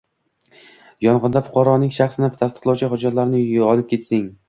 [1.07, 4.31] Yong‘inda fuqarolarning shaxsini tasdiqlovchi hujjatlari yonib ketding